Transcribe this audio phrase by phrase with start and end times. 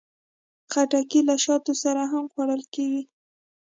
[0.71, 3.03] خټکی له شاتو سره هم خوړل کېږي.